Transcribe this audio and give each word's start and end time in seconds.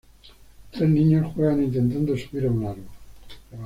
Tres 0.71 0.89
niños 0.89 1.31
juegan 1.35 1.61
intentando 1.63 2.17
subir 2.17 2.47
a 2.47 2.49
un 2.49 2.65
árbol. 2.65 2.85